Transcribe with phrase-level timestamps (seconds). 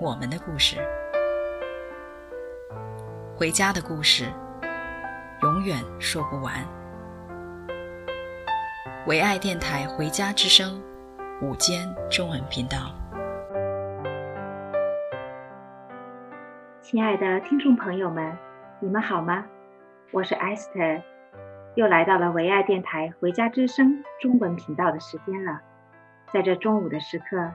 [0.00, 0.78] 我们的故事，
[3.36, 4.24] 回家的故事，
[5.42, 6.54] 永远说不完。
[9.06, 10.82] 唯爱电台《回家之声》
[11.46, 12.94] 午间中文频道，
[16.80, 18.34] 亲爱的听众朋友们，
[18.80, 19.44] 你们好吗？
[20.12, 21.02] 我是 Esther，
[21.74, 23.86] 又来到了唯爱电台《回家之声》
[24.18, 25.60] 中文频道的时间了，
[26.32, 27.52] 在这中午的时刻。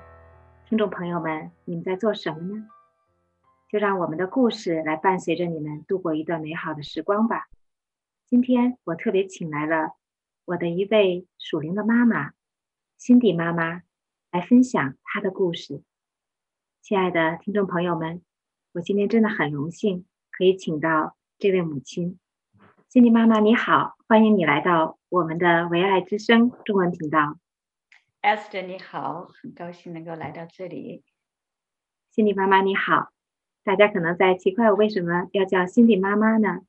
[0.68, 2.68] 听众朋友们，你们在做什么呢？
[3.70, 7.48] 就让我们的故事来伴随着你们度过一段美好的时光吧。
[8.26, 9.92] 今天我特别请来了
[10.44, 12.32] 我的一位属灵的妈妈，
[12.98, 13.84] 辛迪妈妈，
[14.32, 15.84] 来分享她的故事。
[16.82, 18.24] 亲爱的听众朋友们，
[18.74, 22.18] 我今天真的很荣幸可以请到这位母亲，
[22.90, 27.38] 辛迪妈妈，你好，欢迎你来到我们的唯爱之声中文频道。
[28.26, 31.04] Esther 你好，很高兴能够来到这里。
[32.09, 33.12] 辛迪妈妈你好，
[33.64, 36.62] 大家可能在奇怪我为什么要叫辛迪妈妈呢？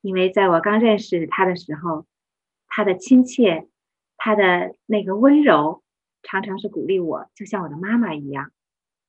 [0.00, 2.06] 因为在我刚认识她的时候，
[2.66, 3.68] 她的亲切，
[4.16, 5.82] 她的那个温柔，
[6.22, 8.50] 常常是鼓励我，就像我的妈妈一样。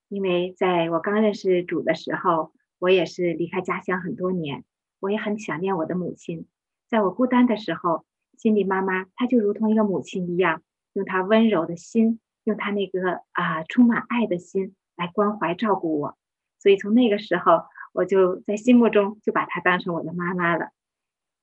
[0.09, 4.66] 因为在我刚认识主的时候，我也是离开家乡很多年，
[5.00, 6.48] 我也很想念我的母亲。
[6.90, 8.06] 在我孤单的时候，
[8.38, 10.62] 辛迪妈妈她就如同一个母亲一样。
[10.97, 16.18] 用他温柔的心，用他那个啊充满爱的心来关怀照顾我，
[16.58, 20.72] 所以从那个时候，我就在心目中就把她当成我的妈妈了。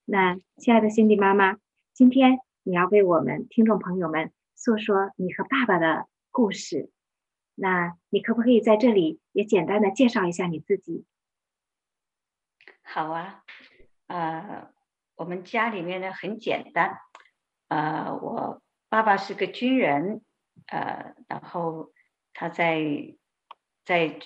[0.05, 1.59] 那亲爱的辛迪妈妈，
[1.93, 6.91] 今天你要为我们听众朋友们诉说你和爸爸的故事，
[7.55, 11.05] 那你可不可以在这里也简单的介绍一下你自己？
[12.83, 13.45] 好啊，
[14.09, 14.73] 呃，
[15.15, 16.99] 我们家里面呢很简单，
[17.69, 18.64] 呃，我。
[18.95, 20.23] 爸爸是个军人，
[20.69, 21.91] 呃，然后
[22.33, 22.81] 他在
[23.85, 24.21] 在，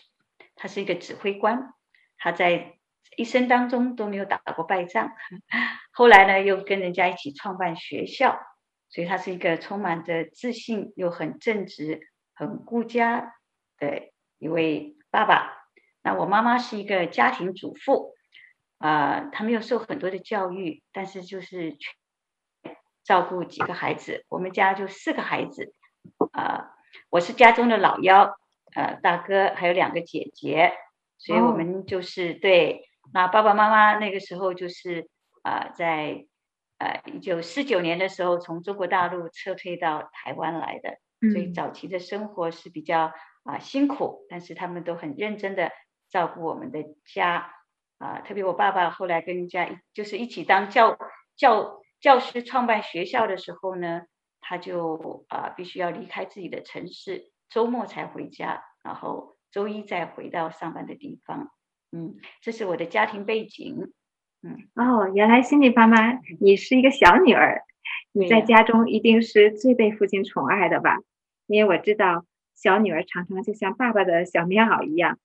[0.56, 1.72] 他是一个指挥官，
[2.18, 2.74] 他在
[3.16, 5.14] 一生当中都没有打过败仗。
[5.90, 8.38] 后来呢，又跟人家一起创办学校，
[8.90, 12.02] 所以他是一个充满着自信又很正直、
[12.34, 13.36] 很顾家
[13.78, 15.50] 的一位爸爸。
[16.02, 18.12] 那我妈妈是一个家庭主妇，
[18.76, 21.78] 啊、呃，她没有受很多的教育，但是就是。
[23.08, 25.72] 照顾几个孩子，我们家就四个孩子，
[26.30, 26.64] 啊、呃，
[27.08, 28.36] 我是家中的老幺，
[28.74, 30.74] 呃，大哥还有两个姐姐，
[31.16, 32.40] 所以我们就是、oh.
[32.42, 32.84] 对。
[33.14, 35.08] 那爸爸妈妈那个时候就是
[35.40, 36.26] 啊、呃，在
[36.76, 40.98] 呃一九四九年的时候从中国大陆撤退到台湾来的，
[41.32, 43.04] 所以早期的生活是比较
[43.44, 45.72] 啊、呃、辛苦，但是他们都很认真的
[46.10, 47.54] 照顾我们的家，
[47.96, 50.98] 啊、呃，特别我爸爸后来跟人家就是一起当教
[51.38, 51.80] 教。
[52.00, 54.02] 教师创办学校的时候呢，
[54.40, 61.50] 他就啊、呃、必须要离开自己的城市，周末才回家，然后周一再回到上班的地方。
[61.90, 63.92] 嗯，这是我的家庭背景。
[64.42, 67.62] 嗯，哦，原来心理爸妈，你是一个小女儿，
[68.12, 70.98] 你在家中一定是最被父亲宠爱的吧？
[71.46, 75.18] 因为我知道小女儿常常就像爸爸的小棉袄一样。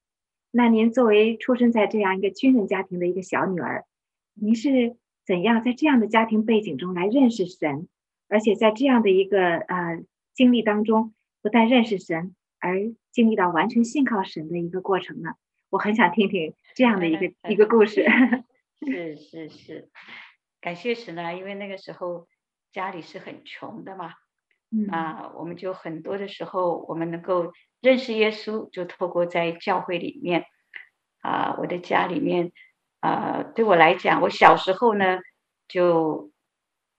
[0.49, 3.85] 那您作为出生在这样一个军人家庭的一个小女儿，
[4.33, 4.97] 您是？
[5.25, 7.87] 怎样在这样的家庭背景中来认识神，
[8.27, 10.03] 而且在这样的一个呃
[10.33, 15.35] 经历当中，不但认识神，而经历到完全信靠神的一个过程呢？
[15.69, 18.05] 我很想听听这样的一个一个故事。
[18.85, 19.89] 是是是，
[20.59, 22.27] 感谢神呢，因为那个时候
[22.71, 24.13] 家里是很穷的嘛，
[24.71, 30.45] 嗯啊，我们就很多的时候，我们能够认识耶稣，就透过在教会里面
[31.21, 32.51] 啊，我的家里面。
[33.03, 35.19] 啊、呃，对我来讲，我小时候呢，
[35.67, 36.31] 就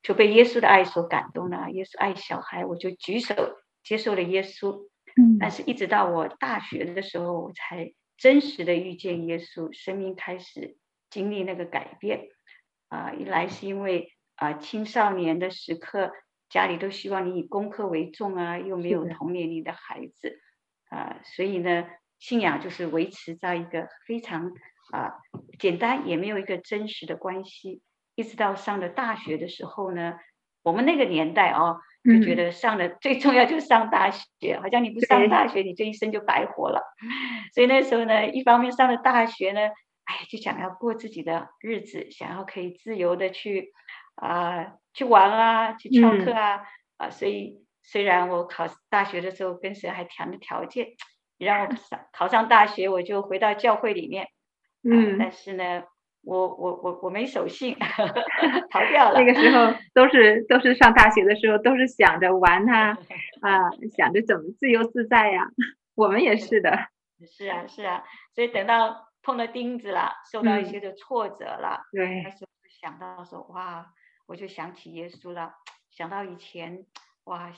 [0.02, 1.70] 就被耶稣的爱所感动了。
[1.70, 3.34] 耶稣爱小孩，我就举手
[3.82, 4.86] 接受了耶稣。
[5.16, 10.76] 嗯，但是一直到我大学的时候，我才真实的遇见耶稣，生命开始
[11.08, 12.28] 经历那个改变。
[12.88, 16.12] 啊、呃，一来是因为啊、呃，青少年的时刻，
[16.50, 20.38] 家里都希望你以功课为重啊，又没有同年龄的孩子
[20.90, 21.86] 啊、呃，所以呢，
[22.18, 24.52] 信仰就是维持在一个非常。
[24.92, 25.14] 啊，
[25.58, 27.82] 简单也没有一个真实的关系，
[28.14, 30.14] 一直到上了大学的时候呢，
[30.62, 36.82] 我们那个年代哦，就觉得上了 最重要就是上大学，嗯、好像你不上大学，你这一生就白活了。
[37.54, 39.60] 所以那时候呢，一方面上了大学呢，
[40.04, 43.72] 哎，就想要过自己的日子，想要可以自由的去
[44.16, 46.64] 啊、呃、去玩啊，去翘课啊、嗯、
[46.98, 47.10] 啊。
[47.10, 50.88] 所以虽然我考大学的时候跟谁还谈了条件，
[51.38, 54.28] 让我上考上大学，我就回到教会里面。
[54.84, 55.84] 嗯，但是呢。
[56.26, 57.76] 我我我我没守信，
[58.72, 59.20] 逃掉了。
[59.20, 62.96] 那个时候都是都是上大学的时候，都是想着玩呐，
[63.44, 65.50] 啊，想着怎么自由自在呀。
[65.94, 66.70] 我们也是的。
[67.30, 68.02] 是啊是啊，
[68.34, 72.48] 所以等到碰到钉子了，受到一些的挫折了，嗯、对，那时候
[72.80, 73.84] 想到说哇，
[74.26, 75.52] 我就想起耶稣了，
[75.90, 76.86] 想到以前
[77.24, 77.52] 哇，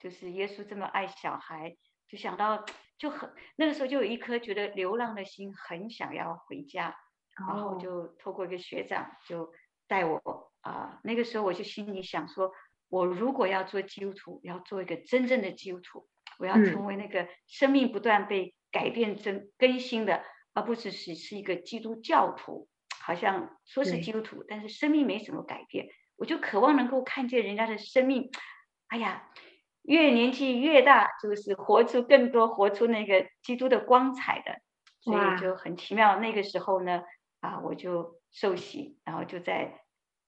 [0.00, 1.76] 就是耶稣这么爱小孩，
[2.08, 2.64] 就想到
[2.98, 6.96] 就很那个时候就有一颗觉得流浪的心，很想要回家。
[7.38, 9.52] 然后就透过一个学长就
[9.86, 12.50] 带我啊、呃，那个时候我就心里想说，
[12.88, 16.08] 我如果要做基督徒，要做一个真正的基督徒，
[16.38, 20.24] 我要成为那个生命不断被改变、真更新的，
[20.54, 22.70] 而不只是是一个基督教徒，
[23.02, 25.88] 好像说是基督徒，但是生命没什么改变。
[26.16, 28.30] 我就渴望能够看见人家的生命，
[28.86, 29.28] 哎呀，
[29.86, 34.60] 越年纪越大，就是活出更多，活出那个基督的光彩的，
[35.00, 36.20] 所以就很奇妙。
[36.20, 37.02] 那个时候呢。
[37.40, 39.80] 啊，我就受洗，然后就在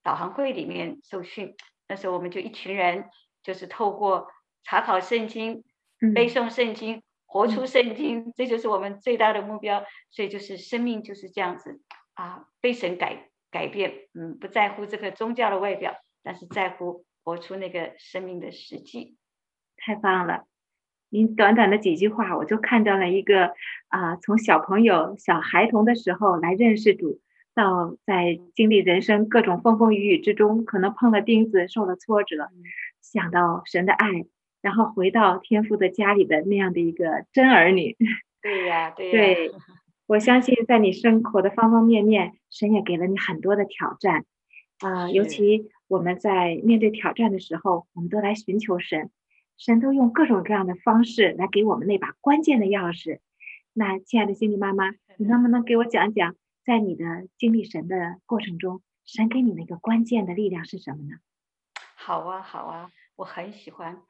[0.05, 1.56] 导航会里面受训。
[1.88, 3.06] 那时候我们就一群人，
[3.43, 4.28] 就是透过
[4.62, 5.64] 查考圣经、
[6.14, 9.84] 背诵圣经、活出圣经，这就是我们最大的目标。
[10.10, 11.81] 所以就是生命就是这样子
[12.14, 14.08] 啊，被神改改变。
[14.12, 19.16] 嗯，不在乎这个宗教的外表，但是在乎活出那个生命的实际。
[19.88, 20.44] 太棒了！
[21.08, 23.55] 您短短的几句话，我就看到了一个
[23.88, 27.23] 啊，从小朋友、小孩童的时候来认识主，
[27.55, 32.50] 到在经历人生各种风风雨雨之中，可能碰了钉子、受了挫折，
[33.00, 34.26] 想到神的爱，
[34.61, 37.96] 然后回到天父的家里的那样的一个真儿女。
[38.43, 39.12] 对呀，对呀。
[39.12, 39.52] 对，
[40.06, 44.26] 我相信在你生活的方方面面，神也给了你很多的挑战
[44.81, 49.08] 啊，尤其我们在面对挑战的时候，我们都来寻求神。
[49.58, 53.19] 神都用各种各样的方式来给我们那把关键的钥匙。
[53.72, 61.16] 那亲爱的心理妈妈，你能不能给我讲讲，在你的经历神的过程中，神给你那个关键的力量是什么呢？
[61.96, 64.00] 好啊，好啊，我很喜欢。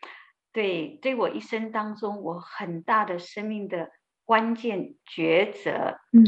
[0.53, 3.91] 对，对我一生当中，我很大的生命的
[4.27, 6.25] 关键抉择，嗯，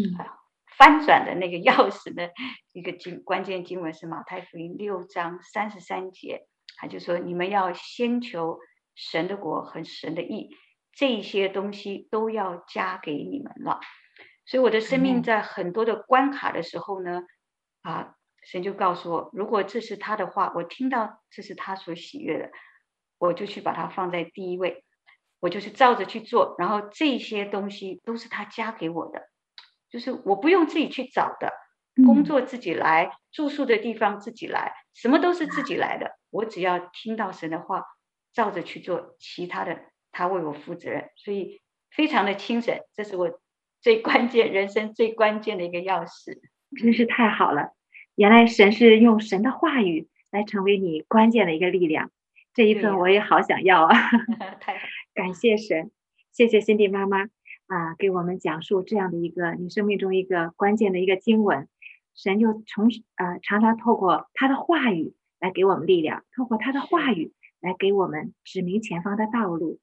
[0.79, 2.31] 翻转的那个钥匙的，
[2.73, 6.47] 一个经关键经文是马太福音六章三十三节，
[6.79, 8.59] 他就说：“你们要先求。”
[9.03, 10.51] 神的国和神的义，
[10.93, 13.81] 这些东西都要加给你们了。
[14.45, 17.23] 所以我的生命在很多的关卡的时候呢，
[17.83, 22.51] 嗯、啊，神就告诉我，如果这是他的话，我听到这是他所喜悦的，
[23.17, 24.85] 我就去把它放在第一位，
[25.41, 26.55] 我就是照着去做。
[26.59, 29.31] 然后这些东西都是他加给我的，
[29.89, 31.51] 就是我不用自己去找的，
[32.05, 36.19] 工作自己来，嗯、住宿的地方自己来，什么都是自己来的。
[36.29, 37.83] 我只要听到神的话。
[38.33, 39.81] 照着去做，其他的
[40.13, 41.61] 他为我负责任，所以
[41.91, 43.41] 非常的轻省，这是我
[43.81, 46.39] 最关键、人生最关键的一个钥匙。
[46.81, 47.73] 真是太好了，
[48.15, 52.13] 原来神是用神的话语来成为你关键的一个力量，
[52.55, 53.95] 这一份我也好想要啊！
[54.61, 55.91] 太好，感谢神，
[56.33, 57.23] 谢谢辛迪妈妈
[57.67, 61.69] 啊，给我们讲述这样的一个你生命中一个关键的一个经文，
[62.15, 67.33] 神就从啊常常透过他的话语来给我们力量，透过他的话语。
[67.61, 69.79] 来给我们指明前方的道路，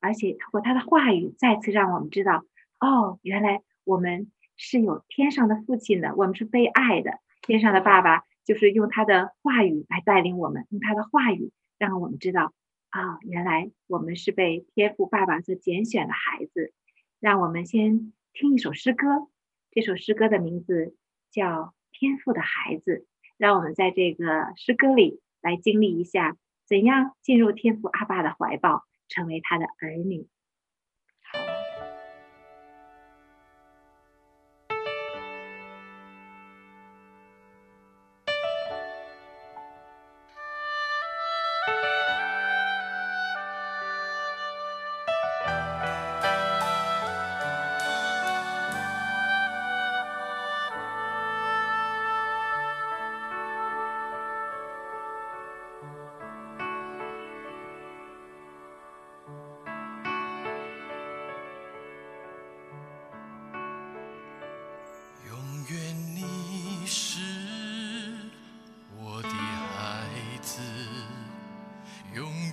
[0.00, 2.44] 而且通过他的话语，再次让我们知道，
[2.78, 7.18] 哦，原来我们是有天上的父亲的，我们是被爱的。
[7.42, 12.52] 天上的爸爸就是用他的话语来带领我们，用他的话语让我们知道，
[12.90, 16.72] 啊、哦，原来我们是被天父爸爸所拣选的孩子。
[17.20, 19.28] 让我们先听一首诗歌，
[19.70, 20.94] 这首诗歌的名字
[21.30, 21.46] 叫
[21.90, 22.98] 《天赋的孩子》，
[23.38, 26.36] 让我们在这个诗歌里来经历一下。
[26.66, 30.26] 怎样进入天父阿爸的怀抱，成为他的儿女？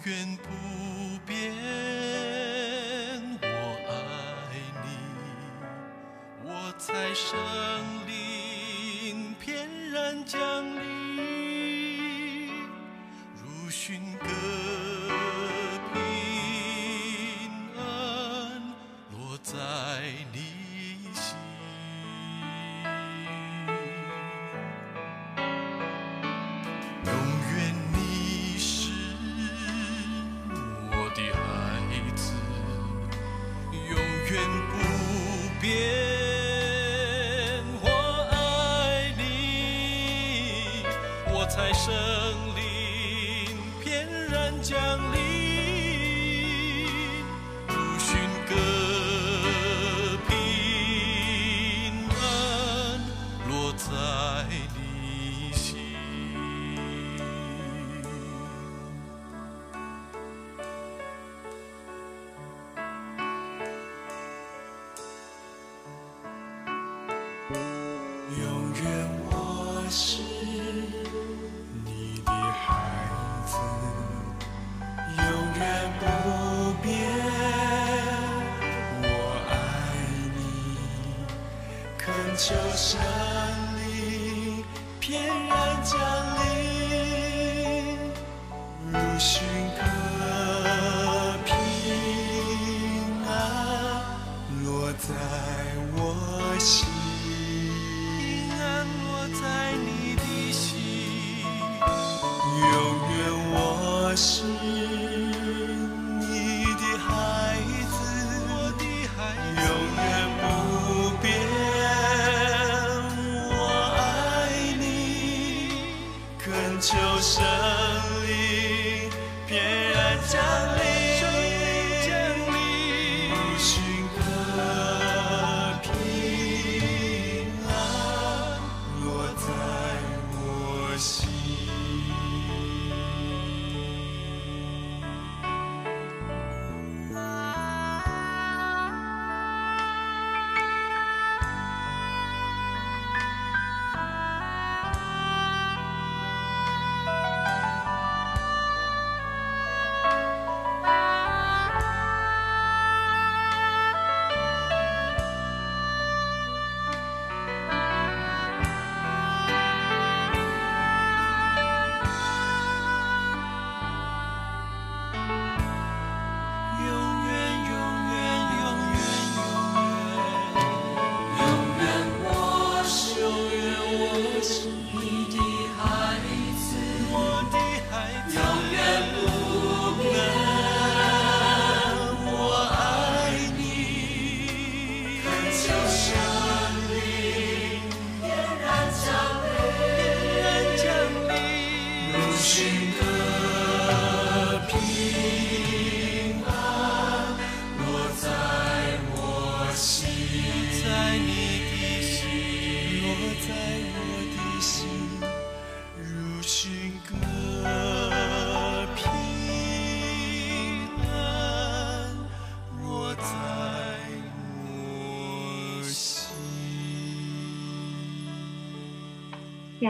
[0.03, 0.49] 远不
[1.27, 1.53] 变。
[3.43, 3.45] 我
[3.87, 3.91] 爱
[4.83, 4.87] 你，
[6.43, 7.37] 我在生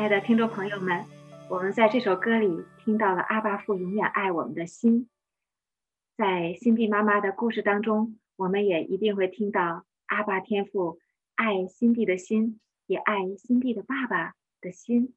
[0.02, 1.06] 亲爱的听众朋友们，
[1.48, 5.08] 我们在这首歌里听到了阿爸父永远爱我们的心。
[6.18, 10.98] 在心地妈妈的故事当中，我们也一定会听到阿爸天父
[11.36, 15.14] 爱心地的心，也爱心地的爸爸的心。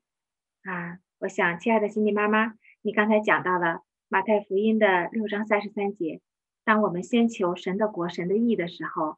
[0.65, 6.21] 啊，我想，亲爱的心地妈妈，你刚才讲到了马太福音的六章三十三节，
[6.63, 9.17] 当我们先求神的国、神的义的时候，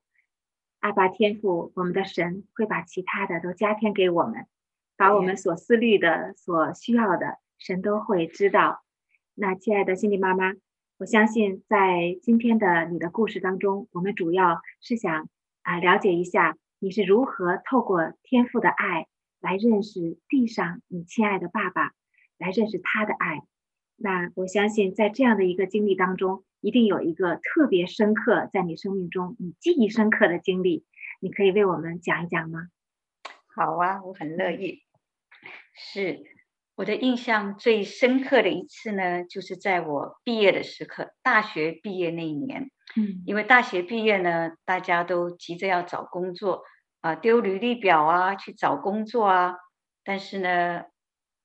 [0.78, 4.46] 阿爸天父，我们的神会把其他的都加添给我们。
[4.96, 8.82] 把我们所思虑的、所需要的，神都会知道。
[9.34, 10.54] 那亲爱的心理妈妈，
[10.98, 15.28] 我相信在今天的你的故事当中，我们主要是想
[15.62, 19.06] 啊了解一下你是如何透过天父的爱
[19.40, 21.92] 来认识地上你亲爱的爸爸，
[22.38, 23.42] 来认识他的爱。
[23.96, 30.86] 那我相信在这样的一个经历当中，一定有一个特别深刻在你生命中你记忆深刻的经历，
[31.20, 32.68] 你可以为我们讲一讲吗？
[33.54, 34.85] 好啊，我很乐意。
[35.76, 36.22] 是
[36.74, 42.70] 我的印象最深刻的一次呢，就是在我毕业的时刻，大学毕业那一年。
[42.96, 46.64] 嗯，因为大学毕业呢，大家都急着要找工作
[47.00, 49.54] 啊，丢履历表啊，去找工作啊。
[50.02, 50.84] 但是呢，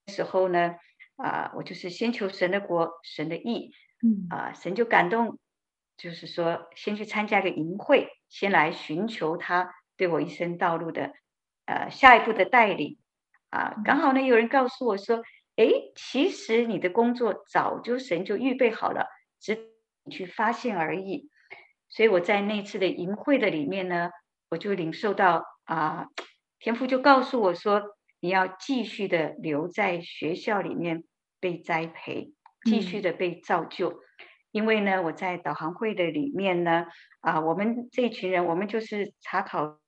[0.06, 0.76] 那时候呢，
[1.18, 5.40] 啊，我就是先求神的国、神的意嗯啊、呃，神就感动，
[5.98, 11.12] 就是说先去参加个营会，先来寻求他对我一生道路的
[11.66, 12.98] 呃下一步的带领
[13.51, 13.75] 啊。
[13.86, 15.22] 刚好呢，有人告诉我说，
[15.55, 19.05] 哎，其实你的工作早就神就预备好了，
[19.39, 19.70] 只
[20.03, 21.29] 你去发现而已。
[21.89, 24.10] 所以我在那次的营会的里面呢，
[24.50, 26.08] 我就领受到啊，
[26.58, 27.84] 天父就告诉我说，
[28.22, 31.03] 你要继续的留在学校里面
[31.39, 32.31] 被栽培，
[32.63, 33.89] 继续的被造就。
[33.89, 34.00] 嗯、
[34.51, 36.86] 因为呢，我在导航会的里面呢，
[37.20, 39.81] 啊，我们这一群人，我们就是查考，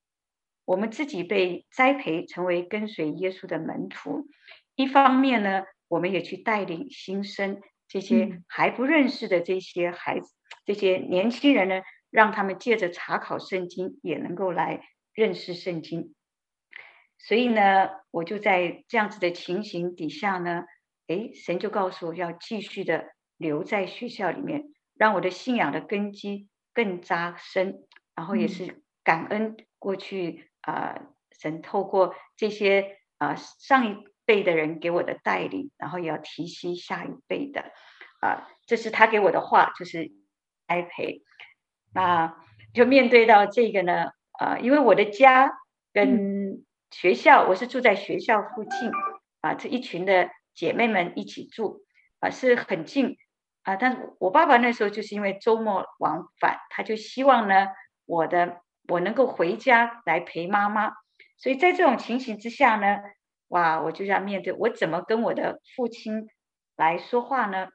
[0.66, 4.28] 我们自己被栽培成为跟随耶稣的门徒。
[4.76, 10.28] 一方面呢，我们也去带领新生这些还不认识的这些孩子。
[10.28, 16.16] 嗯这些年轻人呢，让他们借着查考圣经，也能够来认识圣经。
[17.18, 20.64] 所以呢，我就在这样子的情形底下呢，
[21.08, 24.64] 哎，神就告诉我要继续的留在学校里面，
[24.96, 27.84] 让我的信仰的根基更扎深。
[28.16, 31.02] 然后也是感恩过去啊、呃，
[31.40, 37.72] 神透过这些啊、上一辈的人给我的带领，然后也要提携下一辈的
[38.20, 40.12] 啊、这是他给我的话，就是。
[40.66, 41.22] 栽培，
[41.94, 42.36] 那
[42.74, 45.52] 就面对到这个呢，啊、因为我的家
[45.92, 48.92] 跟学校，我是住在学校附近，
[49.42, 51.84] 啊，这一群的姐妹们一起住，
[52.22, 53.18] 啊，是很近，
[53.62, 57.68] 啊，但我爸爸那时候就是因为周末往返，他就希望呢，
[58.06, 60.92] 我的我能够回家来陪妈妈，
[61.38, 63.00] 所以在这种情形之下呢，
[63.48, 66.28] 哇，我就要面对我怎么跟我的父亲
[66.76, 67.68] 来说话呢？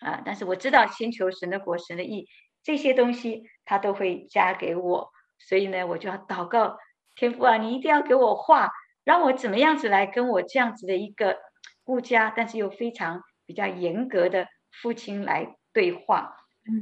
[0.00, 0.22] 啊！
[0.24, 2.28] 但是我知道，先求神的国、神的意，
[2.62, 5.10] 这些东西他都会加给我。
[5.40, 6.78] 所以呢，我就要祷告
[7.16, 8.70] 天父啊，你一定要给我话，
[9.02, 11.38] 让我怎么样子来跟我这样子的一个
[11.82, 16.36] 顾家，但是又非常比较严格的父亲来对话。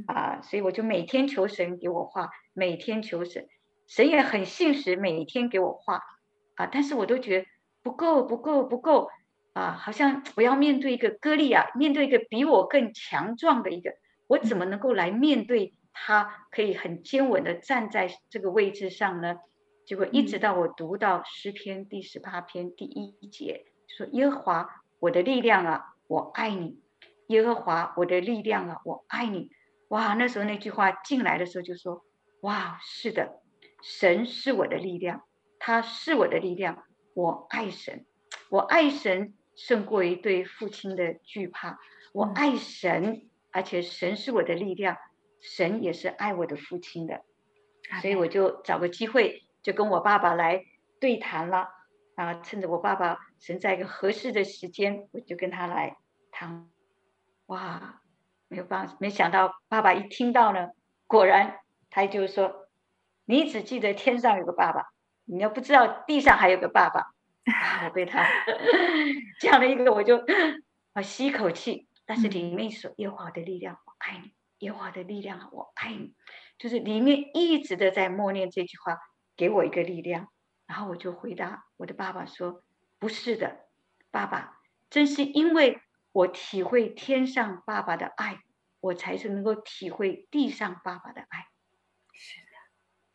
[0.05, 3.47] 啊，所以我就每天求神给我话，每天求神，
[3.87, 6.03] 神也很信实，每天给我画。
[6.55, 7.47] 啊，但是我都觉得
[7.81, 9.09] 不够，不够，不够。
[9.53, 13.91] 啊，好像我要面对一个歌利亚，面对一个比我更强壮的一个，
[14.27, 16.45] 我怎么能够来面对他？
[16.51, 19.37] 可以很坚稳的站在这个位置上呢？
[19.85, 26.79] 结果一直到我读到诗篇第十八篇第一节，说耶和华我的力量啊，我爱你；
[27.27, 29.49] 耶和华我的力量啊，我爱你。
[29.89, 32.03] 哇，那时候那句话进来的时候就说，
[32.41, 33.41] 哇，是的，
[33.81, 35.23] 神是我的力量，
[35.59, 38.05] 他是我的力量，我爱神，
[38.49, 39.33] 我爱神。
[39.59, 41.79] 胜过于对父亲的惧怕。
[42.13, 44.97] 我爱神，而且神是我的力量，
[45.41, 47.23] 神也是爱我的父亲的，
[47.99, 50.63] 所以我就找个机会，就跟我爸爸来
[50.99, 51.69] 对谈了。
[52.13, 55.97] 啊，趁着我爸爸神在一个合适的时间，我就跟他来
[56.29, 56.69] 谈。
[57.47, 58.03] 哇，
[58.49, 60.69] 没有办法，没想到爸爸一听到呢，
[61.07, 62.66] 果然他就说
[63.27, 64.87] ：“你只记得天上有个爸爸，
[65.25, 67.11] 你要不知道地上还有个爸爸。”
[67.47, 67.85] 啊！
[67.85, 68.27] 我被他
[69.39, 70.21] 讲了一个，我就
[70.91, 71.87] 啊吸一口气。
[72.05, 76.13] 但是里面说耶和华的力量，我爱你；耶和华的力量，我爱你。
[76.57, 78.97] 就是里面一直的在默念这句话，
[79.37, 80.27] 给我一个力量。
[80.65, 82.63] 然后我就回答我的爸爸说
[82.99, 83.67] ：“不是的，
[84.11, 84.59] 爸爸，
[84.89, 85.79] 正是因为
[86.11, 88.39] 我体会天上爸爸的爱，
[88.81, 91.47] 我才是能够体会地上爸爸的爱。”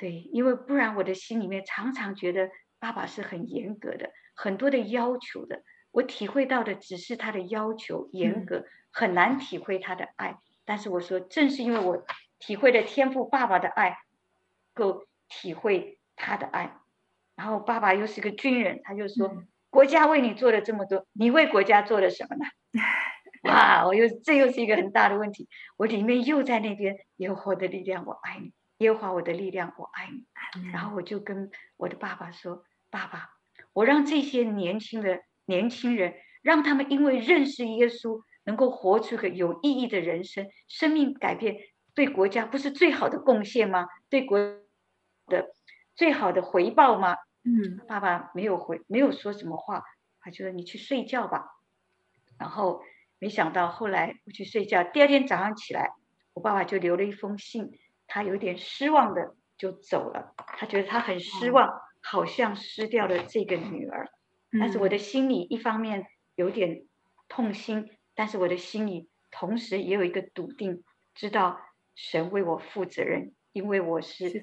[0.03, 4.11] 对，因为不然我的心里面常常觉得爸爸是很严格的。
[4.35, 5.62] 很多的要求的，
[5.93, 10.38] 我体会到的只是他的要求严格，很难体会他的爱。
[10.65, 12.05] 但是我说，正是因为我
[12.41, 13.97] 体会了天赋爸爸的爱，
[14.75, 16.81] 够体会他的爱。
[17.37, 22.45] 然后爸爸又是个军人，他就说：“国家为你做了这么多，你为国家做了什么呢？
[23.49, 23.87] ”哇！
[23.87, 25.49] 我又这又是一个很大的问题。
[25.77, 28.51] 我里面又在那边，耶和华的力量，我爱你；
[28.83, 30.68] 耶和华我的力量，我爱你。
[30.71, 33.31] 然后我就跟我的爸爸说：“爸爸。”
[33.73, 41.57] 我让这些年轻的年轻人，让他们因为认识耶稣，能够活出个有意义的人生，生命改变，
[41.95, 43.87] 对国家不是最好的贡献吗？
[44.11, 44.38] 对国
[45.27, 45.55] 的
[45.95, 47.16] 最好的回报吗？
[47.45, 49.83] 嗯，爸爸没有回，没有说什么话，
[50.21, 51.47] 他就说你去睡觉吧。
[52.38, 52.83] 然后
[53.18, 55.92] 没想到后来我去睡觉，第二天早上起来，
[56.35, 57.71] 我爸爸就留了一封信，
[58.12, 61.68] 他有点失望的就走了，他觉得他很失望。
[62.05, 64.11] 好像失掉了这个女儿，
[64.59, 66.85] 但是我的心里一方面有点
[67.29, 70.83] 痛心，但是我的心里同时也有一个笃定，
[71.14, 71.61] 知道
[71.94, 74.42] 神为我负责任，因为我是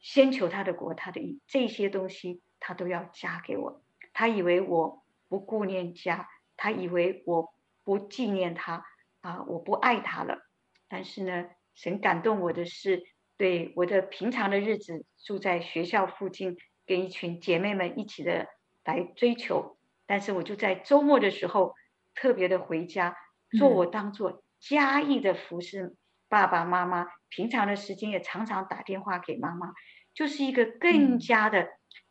[0.00, 3.84] 先求他的国，他的义，这些东西他都要加给我。
[4.12, 8.84] 他以为我不顾念家，他以为我不纪念他，
[9.20, 10.50] 啊，我不爱他了。
[10.88, 13.02] 但是呢，神感动我的是，
[13.36, 16.56] 对我的平常的日子，住在学校附近，
[16.86, 18.48] 跟一群姐妹们一起的
[18.84, 19.76] 来追求。
[20.06, 21.74] 但是我就在周末的时候，
[22.14, 23.16] 特别的回家，
[23.58, 25.96] 做我当做家义的服侍
[26.28, 27.06] 爸爸妈妈。
[27.28, 29.72] 平常的时间也常常打电话给妈妈，
[30.12, 31.66] 就是一个更加的、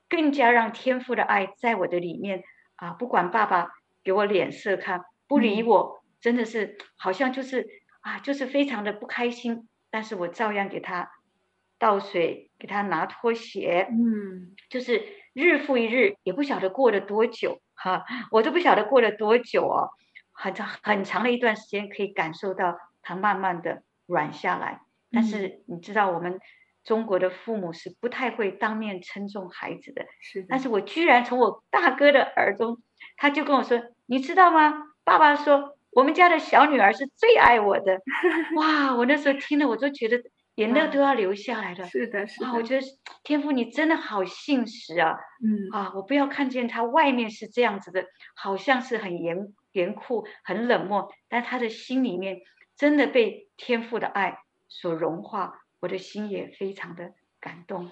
[0.10, 2.43] 更加让天父的爱在我的里面
[2.76, 2.93] 啊！
[2.93, 3.69] 不管爸爸
[4.04, 7.67] 给我脸色看，不理我，真的是好像就是
[8.02, 9.68] 啊，就是非常的不开心。
[9.90, 11.12] 但是我照样给他
[11.80, 17.62] 倒水，给他拿拖鞋，嗯，就是日复一日，也不晓得过了多久。
[17.74, 19.90] 哈，我都不晓得过了多久哦，
[20.32, 24.82] 很长很长的一段时间，可以感受到他慢慢的软下来。
[25.12, 26.40] 但是你知道，我们
[26.84, 30.06] 中国的父母是不太会当面称重孩子的。
[30.22, 30.48] 是的。
[30.50, 32.82] 但是我居然从我大哥的耳中，
[33.18, 34.74] 他就跟我说：“你知道吗？
[35.04, 38.00] 爸爸说我们家的小女儿是最爱我的。
[38.58, 40.22] ”哇，我那时候听了，我都觉得。
[40.56, 42.46] 眼泪都要流下来了，是的，是的。
[42.46, 42.86] 啊，我觉得
[43.24, 48.04] 天父你真的好信实啊，嗯啊，我不要看见他外面是这样子的，
[48.36, 52.42] 好像是很严严酷、很冷漠，但他的心里面
[52.76, 57.90] 真的被天父的爱所融化，我的心也非常的感动。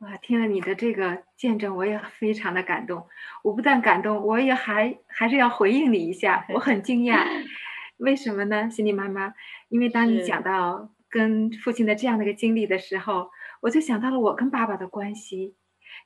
[0.00, 3.06] 哇，听了你的这个见证，我也非常的感动。
[3.42, 7.24] 我不但感动，我也还还是要回应你一下，我很惊讶，
[7.98, 9.32] 为什么呢，心丽妈妈？
[9.68, 10.90] 因为当你讲到。
[11.08, 13.30] 跟父亲的这样的一个经历的时候，
[13.62, 15.54] 我就想到了我跟爸爸的关系。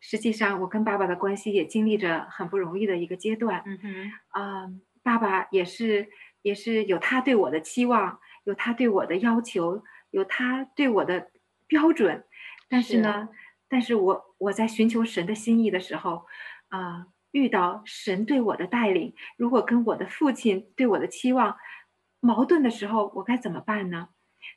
[0.00, 3.62] 实际上，我跟爸爸的关系也经历着很不容易的一个阶段。
[3.66, 6.10] 嗯哼，啊、呃，爸爸也是
[6.42, 11.30] 也是有他对我的期望，有他对我的要求，有他对我的
[11.66, 12.22] 标准。
[12.68, 13.36] 但是呢，是
[13.70, 16.26] 但是我我在寻求神的心意的时候，
[16.68, 21.56] 啊、呃，遇到神对我的带领，如果跟我的父亲对我的期望
[22.20, 24.08] 矛盾的时候，我该怎么办呢？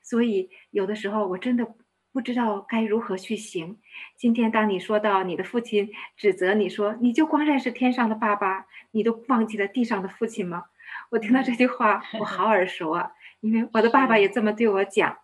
[0.02, 1.76] 所以，有的时候我真的
[2.12, 3.80] 不知道该如何去行。
[4.17, 10.65] 今天，当你说到你的父亲指责你说，你就光认识天上的爸爸，你都忘记了地上的父亲吗？
[11.12, 15.19] 我听到这句话，我好耳熟啊，因为我的爸爸也这么对我讲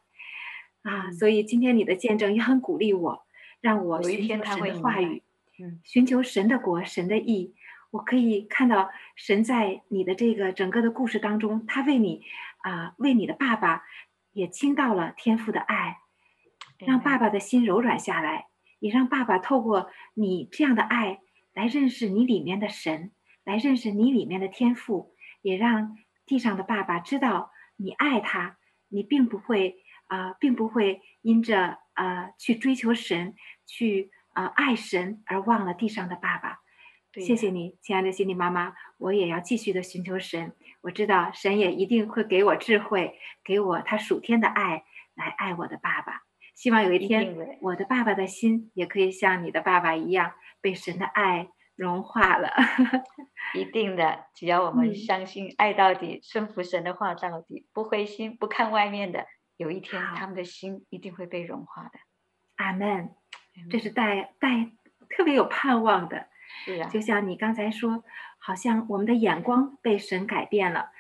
[0.83, 1.11] 啊。
[1.11, 3.25] 所以，今天你的见证也很鼓励我，
[3.61, 5.23] 让我寻求神的话语，
[5.59, 7.55] 嗯，寻求神的国、神的义。
[7.91, 12.23] 我可以看到神在你的这个整个的故事当中，他为你
[12.59, 13.83] 啊，为你的爸爸。
[14.31, 15.97] 也倾倒了天父的爱，
[16.77, 18.45] 让爸爸的心柔软下来，
[18.77, 21.19] 也让爸爸透过你这样的爱
[21.51, 23.11] 来认识你里面的神，
[23.43, 33.33] 来认识你里面的天父，也让地上的爸爸知道你爱他，你并不会啊、呃，并不会因着啊、呃、去追求神，
[33.65, 36.59] 去啊、呃、爱神而忘了地上的爸爸。
[37.13, 40.53] 谢谢你，亲爱的心理妈妈，我也要继续的寻求神。
[40.81, 44.83] 我知道神也一定会给我智慧，给我他属天的爱
[45.15, 46.21] 来爱我的爸爸。
[46.55, 52.51] 希望有一天，我的爸爸的心也可以像你的爸爸一样，被神的爱融化了。
[53.55, 59.25] 一定的，只要我们相信爱到底，顺服神的话到底，不灰心，不看外面的，
[59.59, 61.99] 有一天他们的心一定会被融化的。
[62.55, 63.09] 阿门。
[63.69, 64.71] 这是带带
[65.09, 66.27] 特别有盼望的。
[66.65, 68.05] 是啊，就像你刚才说，
[68.37, 70.91] 好像我们的眼光被神改变了，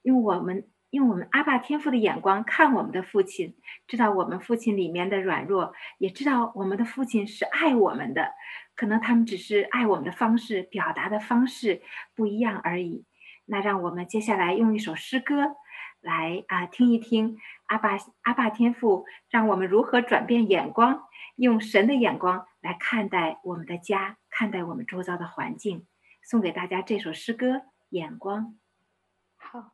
[0.00, 3.54] 用我们用我们阿爸天父的眼光看我们的父亲，
[3.86, 8.32] 知道我们父亲里面的软弱，也知道我们的父亲是爱我们的，
[8.74, 11.82] 可能他们只是爱我们的方式、表达的方式
[12.14, 13.04] 不一样而已。
[13.44, 15.56] 那让我们接下来用一首诗歌
[16.06, 21.02] 来啊听一听阿爸阿爸天赋让我们如何转变眼光，
[21.34, 24.16] 用神的眼光来看待我们的家。
[24.30, 25.86] 看待我们周遭的环境，
[26.22, 27.46] 送给大家这首诗歌
[27.88, 28.44] 《眼光》。
[29.36, 29.72] 好。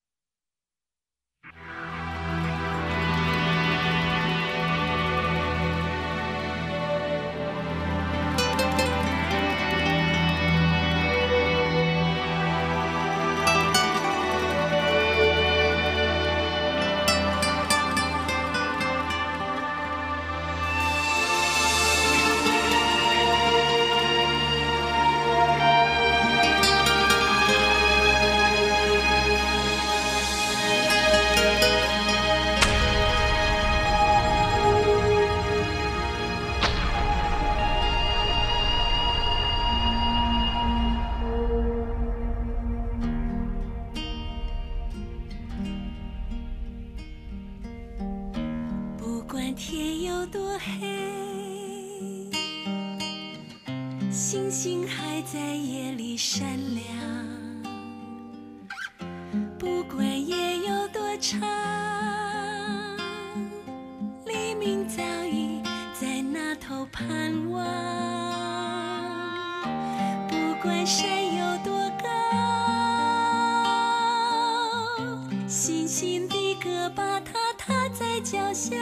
[75.92, 78.74] 心的歌把它踏在脚下，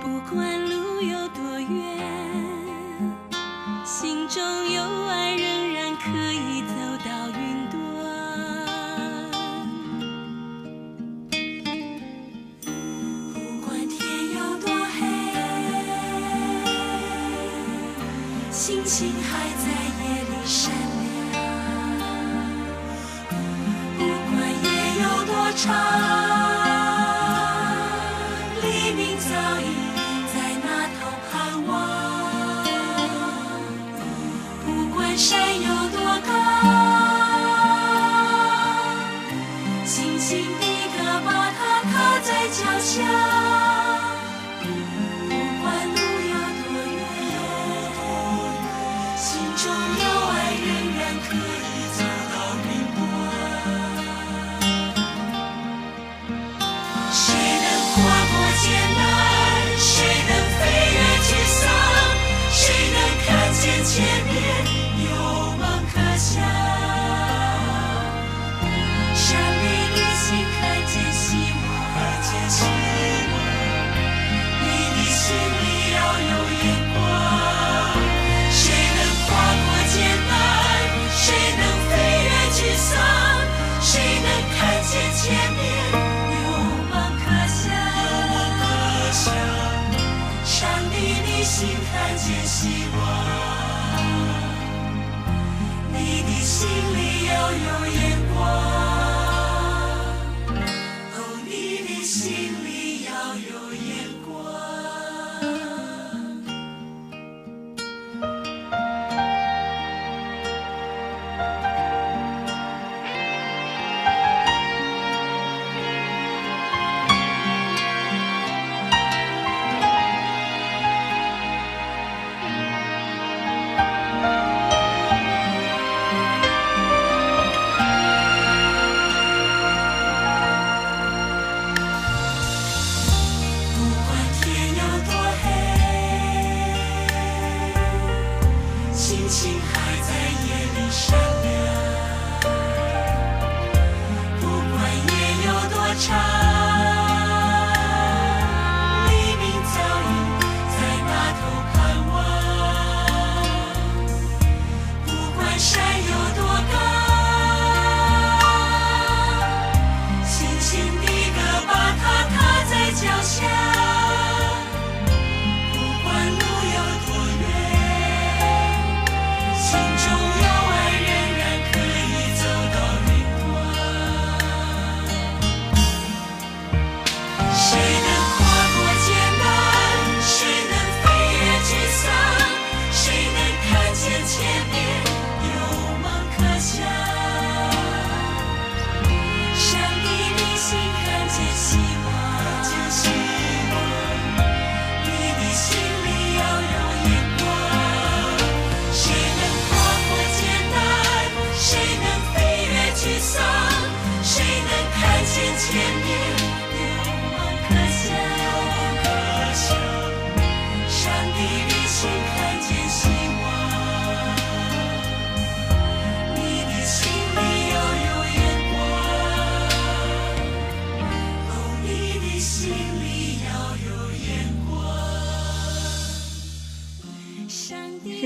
[0.00, 0.64] 不管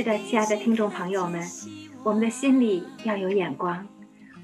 [0.08, 1.46] 的，亲爱的听众朋友们，
[2.02, 3.86] 我们的心里要有眼光。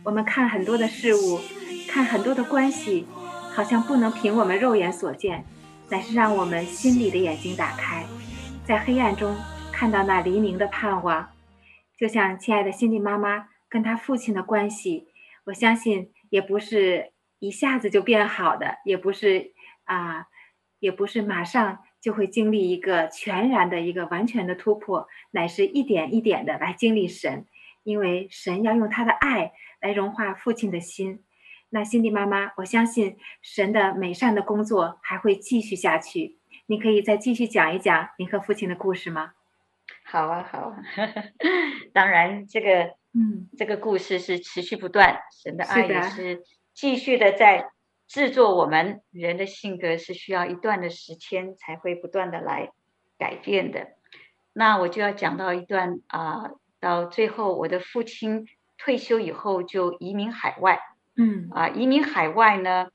[0.04, 1.40] 我们看很多的事物，
[1.88, 3.06] 看很多的关系，
[3.54, 5.46] 好像不能凭我们肉眼所见，
[5.88, 8.04] 乃是让我们心里的眼睛打开，
[8.66, 9.34] 在黑暗中
[9.72, 11.30] 看到那黎明的盼望。
[11.96, 15.08] 就像亲爱的辛蒂妈妈跟她父亲的关系，
[15.46, 19.52] 我相信也不是一下子就变好的，也不是
[19.84, 20.26] 啊、
[20.78, 27.46] 也不是马上就会经历一个全然的一个完全的突破，乃是一点一点的来经历神，
[27.82, 31.24] 因为神要用他的爱来融化父亲的心。
[31.70, 36.36] 那辛蒂妈妈，我相信神的美善的工作还会继续下去。
[36.66, 39.32] 你可以再继续讲一讲您和父亲的故事吗？
[40.02, 40.82] 好啊，好啊，
[41.94, 46.42] 当然这个，嗯，这个故事是持续不断，神的爱也是
[46.74, 47.70] 继续的在
[48.06, 52.70] 制作我们人的性格是需要一段的时间才会不断的来
[53.18, 53.88] 改变的。
[54.52, 58.46] 那我就要讲到一段啊、呃，到最后我的父亲
[58.78, 60.80] 退休以后就移民海外，
[61.16, 62.88] 嗯啊，移民海外呢，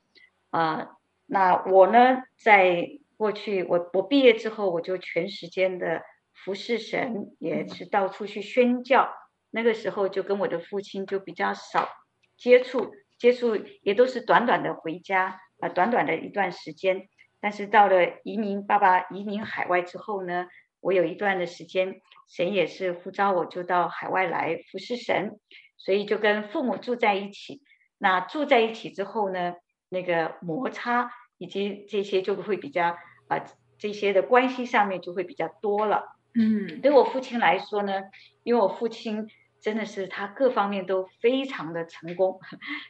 [0.50, 0.88] 呃，
[1.26, 9.10] 那我呢，在过去我我毕业之后，我就全时间的服侍神，也是到处去宣教。
[9.50, 11.88] 那个时候就跟我的父亲就比较少
[12.36, 17.08] 接触，接触也都是短短的回家啊，短短的一段时间。
[17.38, 20.46] 但是到了移民爸爸移民海外之后呢，
[20.80, 25.38] 我有一段的时间，神也是呼召我就到海外来服侍神，
[25.76, 27.62] 所以就跟父母住在一起。
[27.98, 29.54] 那住在一起之后呢，
[29.90, 32.88] 那个摩擦以及这些就会比较
[33.28, 33.44] 啊、呃，
[33.78, 36.16] 这些的关系上面就会比较多了。
[36.34, 38.02] 嗯，对我父亲来说呢，
[38.42, 39.28] 因为我父亲
[39.60, 42.40] 真的是他各方面都非常的成功，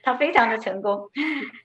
[0.03, 1.09] 他非常的成功。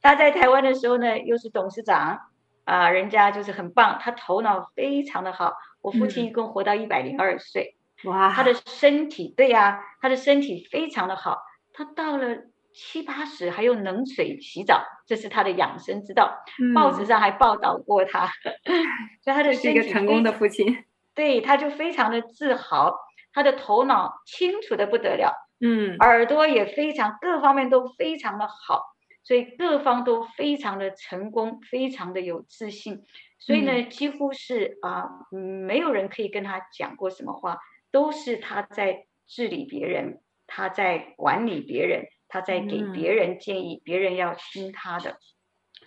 [0.02, 2.20] 他在台湾的时候呢，又是董事长
[2.64, 5.54] 啊、呃，人家就是很棒，他头脑非常的好。
[5.82, 11.38] 我父亲一共活到一百零二岁，哇，他的身体对呀、啊，他的身体非常的好。
[11.74, 12.38] 他到了
[12.74, 16.44] 七八十还用冷水洗澡，这是他的养生之道。
[16.60, 18.28] 嗯、报纸上还报道过他，
[19.24, 20.84] 所以他的身体是一个成功的父亲。
[21.14, 22.94] 对，他就非常的自豪，
[23.36, 28.82] 他的头脑清楚的不得了，嗯，耳朵也非常，各方面都非常的好，
[29.24, 33.04] 所以各方都非常的成功，非常的有自信，
[33.38, 37.60] 所以呢，嗯、几乎是啊、呃，没有人可以跟他讲过什么话，
[37.92, 45.18] 都是他在治理别人，他在管理别人，他在给别人建议，嗯、别人要听他的，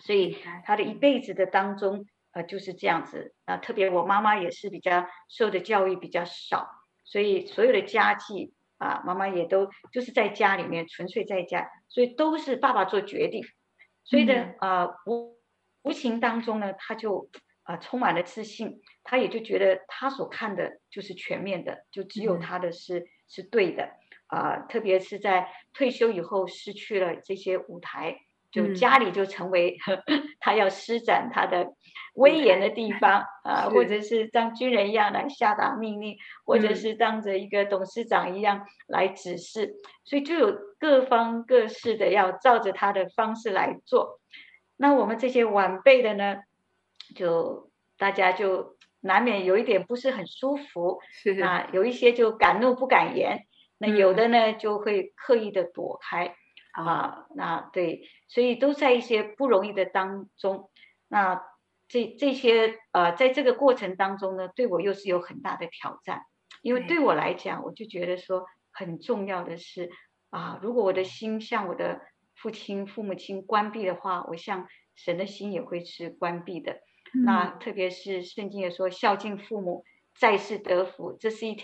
[0.01, 2.05] 所以他的一辈子的当中。
[2.31, 3.33] 呃，就是这样子。
[3.45, 6.69] 啊，特别我妈妈也是比较受的教育比较少，
[7.09, 13.43] 所以所有的家计啊，妈妈也都就是在家里面纯粹在家，所以都是爸爸做决定，
[14.03, 15.39] 所以呢，啊、呃，无
[15.81, 17.27] 无形当中呢，他就
[17.63, 23.97] 啊、呃、充满了自信，他也就觉得他所看的就是全面的，就只有他的是、嗯、是对的。
[24.27, 28.19] 啊、呃，特别是在退休以后失去了这些舞台。
[28.51, 29.77] 就家里就成为
[30.39, 31.73] 他要施展他的
[32.15, 44.19] 威严的地方啊，或者是当军人一样来下达命令，或者是当着一个董事长一样来指示，所以就有各方各式的要照着他的方式来做。
[44.77, 46.37] 那我们这些晚辈的呢，
[47.15, 53.45] 就大家就难免有一点不是很舒服，是啊，有一些就敢怒不敢言，
[53.77, 56.35] 那有的呢就会刻意的躲开。
[56.71, 60.69] 啊，那对，所以都在一些不容易的当中。
[61.07, 61.41] 那
[61.87, 66.23] 这这些呃，在这个过程当中呢，对我又是有很大的挑战。
[66.61, 69.89] 因为对我来讲，我就觉得说很重要的是
[70.29, 72.01] 啊，如果我的心向我的
[72.35, 76.73] 父亲、父母亲关闭的话，我向神的心也会是关闭的。
[77.13, 79.83] 嗯、那特别是圣经也说，孝敬父母，
[80.19, 81.55] 在世得福，这是一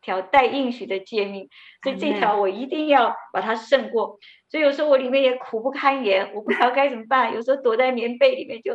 [0.00, 0.22] 条。
[0.22, 1.48] 带应许的诫命，
[1.82, 4.18] 所以这条我一定要把它胜过。
[4.48, 7.34] 所以有时候我里面也苦不堪言，我不知道该怎么办。
[7.34, 8.72] 有时候躲在棉被里面就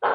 [0.00, 0.08] 啊，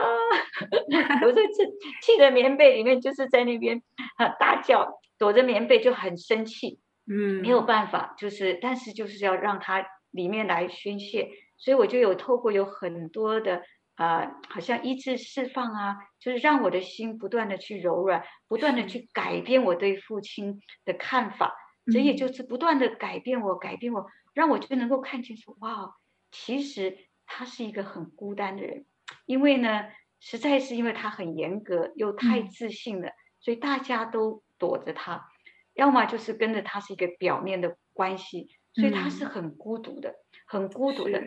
[1.22, 1.64] 有时候气
[2.02, 3.82] 气在棉被里面就是在那边
[4.18, 6.80] 啊大叫，躲着棉被就很生气。
[7.06, 11.30] 嗯，没有办法，就是但是就是要让它里面来宣泄。
[11.58, 13.62] 所以我就有透过有很多的。
[13.96, 21.54] 啊、呃，好像医治释放啊，就是让我的心不断的去柔软，不断的去改变我对父亲的看法，
[21.92, 25.94] 这也就是不断的改变我，改变我，让我就能够看清楚，哇，
[26.32, 28.86] 其实他是一个很孤单的人，
[29.26, 29.86] 因为呢，
[30.20, 35.28] 实在是因为他很严格又太自信了，所以大家都躲着他，
[35.74, 40.16] 要么就是跟着他是一个表面的关系，所以他是很孤独的，
[40.48, 41.22] 很孤独的，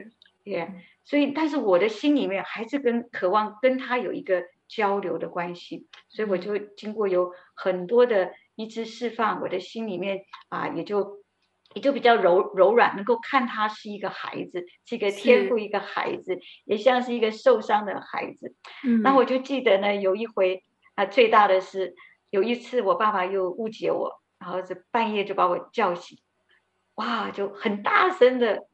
[0.47, 0.65] 也。
[0.65, 0.71] Yeah.
[1.05, 11.23] 所以，但是我的心里面还是跟渴望跟他有一个交流的关系，所以我就经过有很多的医治释放，我的心里面啊，也就
[11.75, 18.57] 也就比较柔柔软，能够看他是一个孩子，是一个天赋一个孩子，也像是一个受伤的孩子。
[18.85, 20.65] 嗯，那我就记得呢，有一回
[20.97, 21.95] 啊，最大的是
[22.31, 26.19] 有一次我爸爸又误解我，然后是半夜就把我叫醒，
[26.97, 28.67] 哇，就很大声的。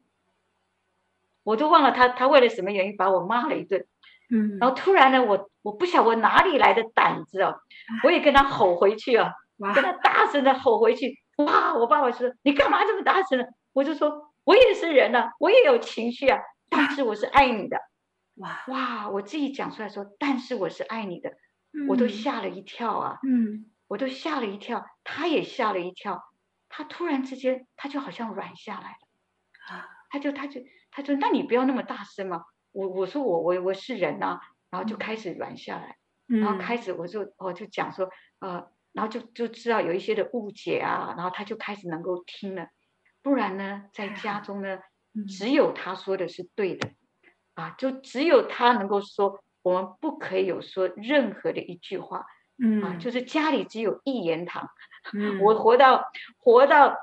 [1.43, 3.85] 我都忘了他，他为了什么原因把我骂了一顿，
[4.33, 7.55] 嗯，然后突然呢，我我不晓得我哪里来的胆子哦，
[8.03, 9.33] 我也跟他吼回去啊，
[9.75, 11.73] 跟他大声的吼回去，哇！
[11.75, 13.45] 我爸爸说你干嘛这么大声呢？
[13.73, 16.39] 我就说我也是人啊，我也有情绪啊，
[16.69, 17.77] 但是我是爱你的，
[18.37, 18.63] 哇。
[18.67, 19.09] 哇！
[19.09, 21.33] 我自己讲出来说，但是我是爱你的，
[21.89, 26.21] 我都吓了一跳啊，嗯，我都吓了一跳，他也吓了一跳，
[26.69, 30.61] 他突然之间他就好像软下来了，啊，他就他就。
[30.93, 34.39] 他说：“那你不要那么大声嘛。”我我说我我我是人啊，
[34.71, 42.67] 然后就开始软下来，嗯然后开始我就我就讲说呃，然后就就知道有一些的误解啊，然后他就开始能够听了，
[43.21, 44.79] 不然呢，在家中呢，
[45.13, 46.89] 嗯只有他说的是对的，
[47.53, 52.25] 啊，就只有他能够说，我们不可以有说任何的一句话，
[52.57, 54.67] 嗯啊，就是家里只有一言堂。
[55.13, 56.05] 嗯我活到
[56.39, 56.95] 活到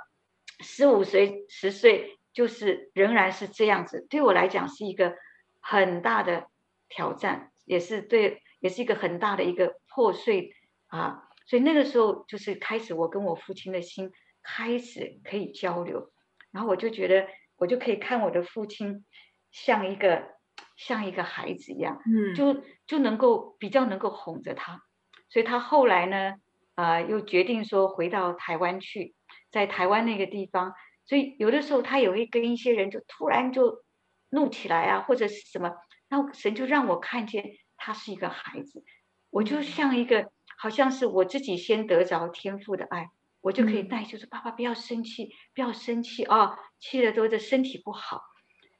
[0.61, 5.16] 十五岁十岁，就是仍然是这样子，对我来讲是一个
[5.61, 6.49] 很大的
[6.89, 10.55] 挑战，也是对，也是一个很大的一个破碎
[10.89, 11.24] 啊。
[11.47, 14.12] 所以那个时候就是开始，我跟我父亲的心
[14.43, 16.12] 开始可以交流，
[16.53, 17.26] 然后我就觉得
[17.57, 19.05] 我就可以看我的父亲
[19.51, 20.28] 像一个
[20.76, 24.81] 像一个孩子一样，嗯就就能够比较能够哄着他，
[25.28, 26.35] 所以他后来呢，
[26.74, 29.14] 啊，又决定说回到台湾去，
[29.51, 30.72] 在台湾那个地方，
[31.11, 33.82] 所以有的时候他也会跟一些人就突然就
[34.28, 35.72] 怒起来啊，或者是什么，
[36.08, 37.44] 那神就让我看见
[37.76, 38.84] 他是一个孩子，
[39.30, 43.08] 我就像一个好像是我自己先得着天父的爱，
[43.40, 48.22] 我就可以带，就是爸爸不要生气，不要生气啊，气了之后这身体不好，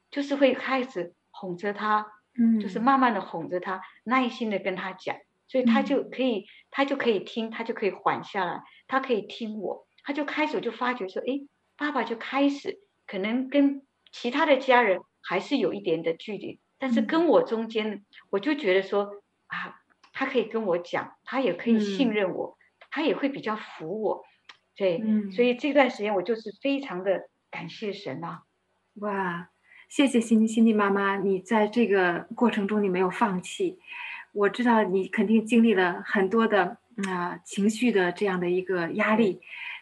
[0.09, 2.07] 就是会开始哄着他。
[2.39, 5.17] 嗯就是慢慢的哄着他，耐心的跟他讲，
[5.49, 11.45] 所以他就可以，他就可以听，他就可以缓下来，他可以听我，他就开始就发觉说，诶，
[11.81, 12.77] 爸爸就开始
[13.07, 19.81] 可能跟其他的家人还是有一点的距离，但是跟我中间，我就觉得说啊，
[20.13, 22.55] 他可以跟我讲，他也可以信任我，
[22.91, 24.23] 他也会比较服我，
[24.75, 25.31] 对，嗯。
[25.31, 28.43] 所以这段时间我就是非常的感谢神啊，
[28.99, 29.49] 哇，
[29.89, 33.79] 谢谢辛辛蒂妈妈，你在这个过程中你没有放弃。
[34.33, 36.77] 我知道你肯定经历了很多的
[37.07, 39.41] 啊、情绪的这样的一个压力，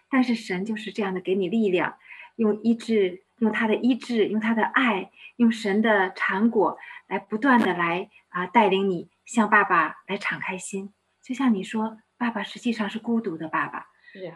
[0.09, 1.97] 但是神就是这样的给你力量，
[2.35, 10.93] 用医治，用他的医治，用他的爱，用神的产果来不断的来啊、带领你向爸爸来敞开心。
[11.21, 13.87] 就像你说，爸爸实际上是孤独的爸爸。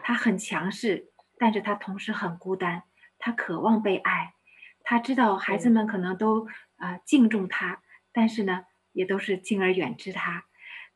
[0.04, 2.84] 他很强势，但是他同时很孤单，
[3.18, 4.34] 他渴望被爱，
[4.84, 6.46] 他知道孩子们可能都
[6.76, 10.44] 啊、呃敬重他，但是呢，也都是敬而远之他。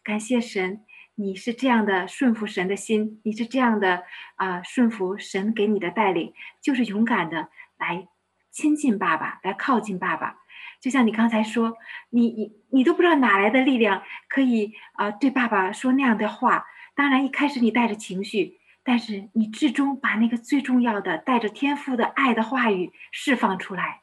[0.05, 0.85] 感谢神，
[1.21, 4.05] 你是这样的顺服神的心，你是这样的
[4.37, 8.07] 啊、呃顺服神给你的带领，就是勇敢的来
[8.53, 10.39] 亲近爸爸，来靠近爸爸。
[10.81, 11.77] 就像你刚才说，
[12.11, 16.65] 你你你都不知道哪来的力量可以啊、呃对爸爸说那样的话。
[16.95, 18.59] 当然，一开始你带着情绪。
[18.85, 24.01] 但是你至终把那个最重要的带着天赋的爱的话语释放出来。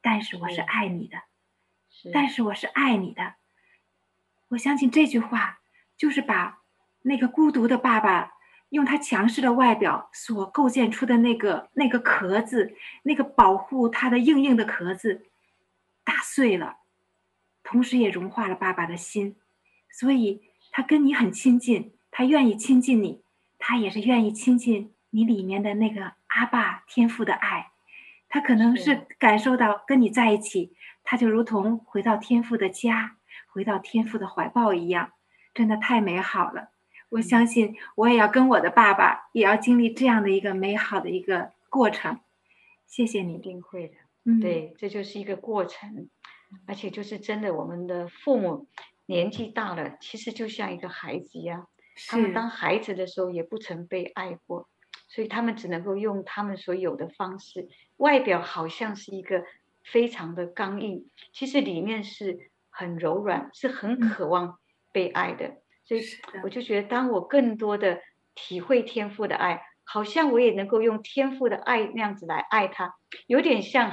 [0.00, 1.18] 但是我是爱你的，
[1.90, 3.34] 是但是我是爱你的。
[4.48, 5.58] 我相信这句话
[6.04, 6.58] 就是把
[7.00, 8.32] 那个孤独的爸爸
[8.68, 12.74] 用他强势的外表所构建出的那个那个壳子，
[13.04, 15.24] 那个保护他的硬硬的壳子
[16.04, 16.76] 打碎了，
[17.62, 19.36] 同时也融化了爸爸的心。
[19.90, 20.42] 所以
[20.72, 23.22] 他跟你很亲近，他愿意亲近你。
[23.58, 27.70] 他也是愿意亲近你里面的那个阿爸天父的爱，
[28.28, 35.12] 他可能是感受到跟你在一起，他就如同回到天父的家，回到天父的怀抱一样，
[35.54, 36.68] 真的太美好了。
[37.10, 42.18] 我相信我也要跟我的爸爸也要经历这样的一个美好的一个过程。
[42.86, 43.94] 谢谢一你，定会的。
[44.24, 46.08] 嗯，对，这就是一个过程，
[46.66, 48.66] 而且就是真的，我们的父母
[49.06, 51.68] 年纪大了，其实就像一个孩子一样。
[52.08, 54.68] 他们当孩子的时候也不曾被爱过，
[55.08, 59.44] 所以他们只能够用他们所有的方式，外表好像是一个
[59.84, 64.58] 非常的刚硬，其实里面是很柔软，是很渴望
[64.94, 65.56] 被爱的。
[65.84, 66.00] 所以
[66.42, 68.00] 我就觉得，当我更多的
[68.34, 72.94] 体会天赋的爱，好像我也能够用天赋的爱那样子来爱他，
[73.26, 73.90] 有点像，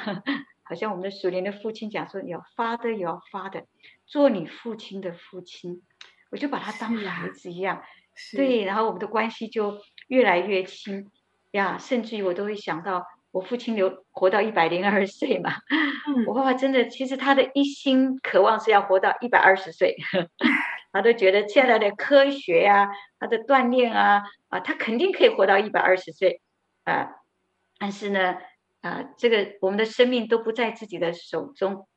[0.64, 3.66] 好像我们的属灵的父亲讲说，你要 Father，也要 Father，
[4.06, 5.82] 做你父亲的父亲。
[6.30, 7.84] 我就把他当孩子一样，
[8.38, 9.78] 对，然后我们的关系就
[10.08, 11.12] 越来越亲。
[11.52, 15.52] 呀，甚至于我都会想到我父亲留活到一百零二岁嘛，
[16.08, 16.24] 嗯。
[16.26, 19.98] 我爸爸真的其实他的一心渴望是要活到一百二十岁，
[20.92, 22.90] 他都觉得现在的科学呀、
[23.20, 26.42] 他的锻炼啊啊，他肯定可以活到一百二十岁
[26.84, 27.16] 啊，
[27.80, 28.38] 但是呢
[28.82, 31.88] 啊，这个我们的生命都不在自己的手中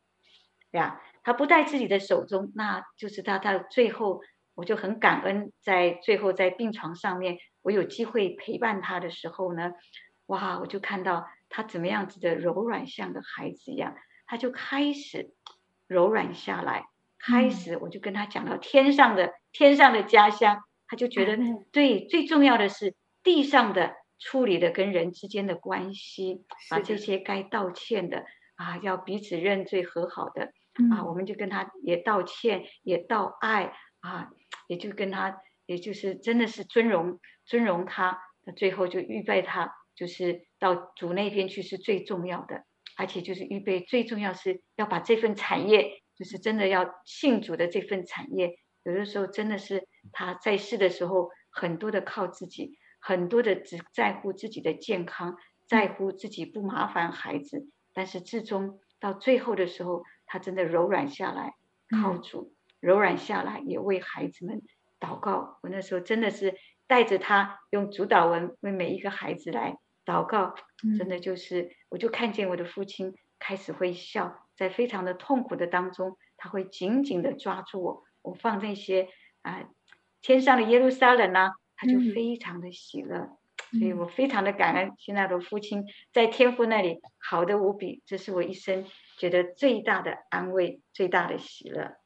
[0.71, 1.01] 对呀。
[1.27, 4.21] 他不在自己的手中，那就是他到最后，
[4.55, 9.73] 我就很感恩，在最后在病床上面，我有机会陪伴他的时候呢，
[10.27, 15.33] 哇，我就看到他怎么样子的柔软，像个孩子一样，他就开始
[15.87, 16.85] 柔软下来，
[17.27, 28.25] 开始我就跟他讲到天上的天上的家乡，他就觉得嗯对，最重要的是地上的处理的跟人之间的关系，把这些该道歉的
[28.57, 30.53] 啊，要彼此认罪和好的。
[30.79, 30.91] 嗯。
[30.91, 34.29] 啊，我们就跟他也道歉，也道爱啊，
[34.67, 42.65] 也就跟他，也就是真的是尊荣尊荣他，那最后就预备他，就是到主那边去是最重要的，
[42.97, 55.37] 而且就是预备最重要是要把这份产业，就是真的要信主的这份产业，有的时候真的是他在世的时候很多的靠自己，很多的只在乎自己的健康，
[55.67, 57.69] 在乎自己不麻烦孩子。
[57.93, 61.55] 但是至终到最后的时候，他真的柔软下来，
[62.01, 64.63] 靠主，柔软下来，也为孩子们
[64.99, 65.59] 祷告。
[65.63, 66.55] 我那时候真的是
[66.87, 70.55] 带着他用主导文为每一个孩子来祷告，
[70.99, 79.09] 真的就是，我就看见我的父亲开始会笑，在非常的痛苦的当中，他会紧紧的抓住我，我放那些
[79.43, 79.65] 啊
[80.21, 83.39] 天上的耶路撒冷啊，他就非常的喜乐。
[83.79, 88.85] 所以我非常的感恩，现在的父亲在天父那里好的无比，这是我一生
[89.19, 91.97] 觉得最大的安慰，最大的喜乐。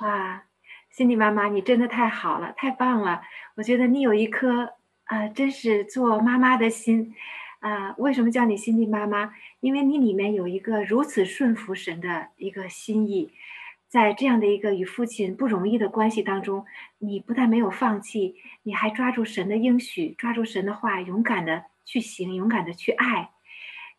[0.00, 0.44] 哇，
[0.90, 3.22] 心迪妈妈，你真的太好了，太棒了！
[3.56, 4.74] 我觉得你有一颗
[5.04, 7.14] 啊、呃，真是做妈妈的心
[7.62, 9.32] 啊、为什么叫你心迪妈妈？
[9.60, 13.32] 因为你里面有一个如此顺服神的一个心意。
[13.88, 16.64] 在这样的一个与父亲不容易的关系当中，
[16.98, 18.34] 你不但没有放弃，
[18.64, 23.30] 你还抓住神的应许，抓住神的话，勇敢的去行，勇敢的去爱，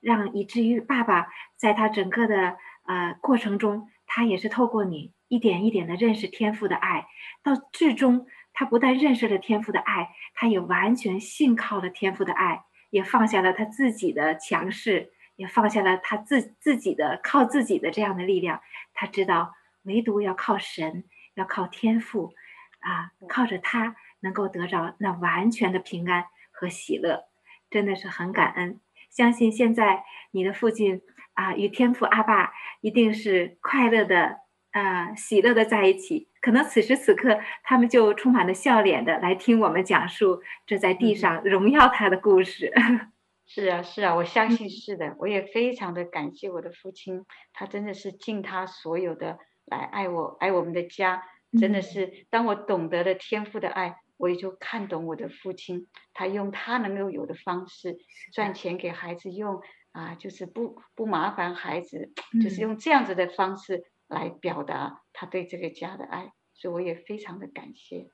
[0.01, 7.05] 让以至于爸爸在他整个的呃过程中，他也是透过你一点一点的认识天父的爱，
[7.43, 12.64] 到至终他不但认识了天父的爱，他也完全信靠了天父的爱，
[12.94, 18.62] 也放下了他自己的强势，也放下了他自自己的靠自己的这样的力量，
[18.94, 19.56] 他知道。
[19.86, 22.34] 唯独要靠神，要靠天赋，
[22.80, 27.26] 啊，靠着他能够得着那完全的平安和喜乐，
[27.70, 28.80] 真的是很感恩。
[29.10, 31.02] 相信现在你的父亲
[31.34, 34.38] 啊，与天父阿爸一定是快乐的，
[34.74, 36.28] 啊，喜乐的在一起。
[36.42, 42.74] 可能此时此刻，他们就充满了笑脸的来听我们讲述这在地上荣耀他的故事。
[43.48, 45.16] 是啊，是啊，我相信是的。
[45.20, 49.38] 我也非常的感谢我的父亲，他真的是尽他所有的。
[49.66, 51.24] 来爱我，爱我们的家，
[51.58, 57.96] 真的是当我懂得了天父的爱，我也就看懂我的父亲，他用他能够有的方式
[58.34, 59.62] 赚钱给孩子用
[59.94, 62.12] 啊，就是不不麻烦孩子，
[62.44, 68.09] 就是用这样子的方式来表达他对这个家的爱，所以我也非常的感谢，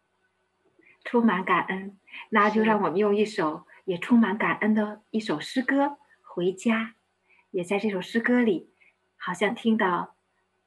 [1.03, 1.99] 充满感恩。
[2.29, 5.85] 那就让我们用一首也充满感恩的一首诗歌
[6.23, 6.79] 《回家》，
[7.51, 8.71] 也在这首诗歌里，
[9.17, 10.15] 好像听到。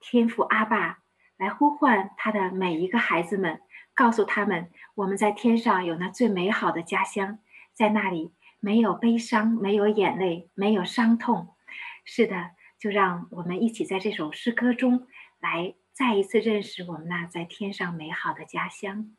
[0.04, 0.98] 天父阿爸
[1.36, 3.60] 来呼唤他的每一个孩子们，
[3.94, 7.38] 告诉他们，我们在天上有那最美好的家乡，
[7.72, 11.54] 在那里没有悲伤，没有眼泪，没有伤痛。
[12.04, 15.06] 是的，就让我们一起在这首诗歌中
[15.42, 19.16] 来再一次认识我们那在天上美好的家乡。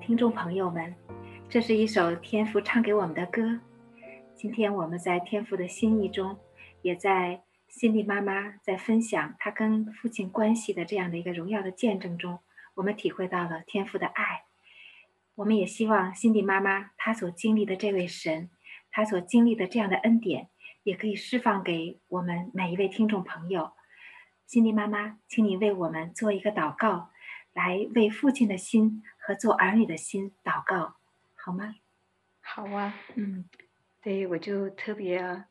[0.00, 0.94] 听众朋友们，
[1.48, 3.60] 这是一首天父唱给我们的歌。
[4.34, 6.38] 今天我们在天父的心意中，
[6.80, 12.38] 也在心蒂妈妈在分享她跟父亲关系的这样的一个荣耀的见证中，
[12.74, 14.44] 我们体会到了天父的爱。
[15.34, 18.50] 我们也希望心蒂妈妈她所经历的这位神，
[18.90, 20.48] 她所经历的这样的恩典，
[20.82, 23.72] 也可以释放给我们每一位听众朋友。
[24.46, 27.10] 心蒂妈妈，请你为我们做一个祷告，
[27.52, 30.96] 来为父亲的心和做儿女的心祷告，
[31.36, 31.72] 好吗？
[32.40, 33.44] 好啊，嗯，
[34.02, 35.46] 对，我就特别啊、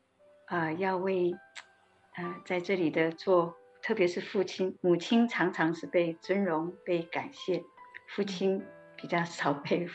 [0.47, 7.63] 呃，要为啊、呃、在这里的做，特别是父亲、母亲，常常是被尊荣、被感谢，
[8.09, 8.61] 父亲
[8.97, 9.87] 比较少被